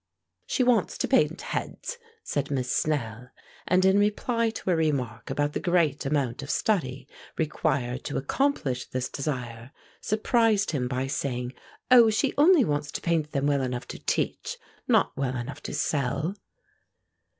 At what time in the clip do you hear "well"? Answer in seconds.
13.45-13.61, 15.15-15.35